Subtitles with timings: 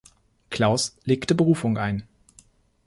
[0.49, 2.07] Clauß legte Berufung ein.